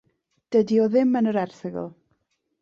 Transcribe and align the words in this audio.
Dydy 0.55 0.79
o 0.85 0.87
ddim 0.95 1.13
yn 1.21 1.29
yr 1.33 1.39
erthygl. 1.43 1.87